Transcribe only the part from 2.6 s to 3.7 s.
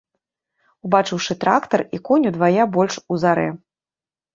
больш узарэ.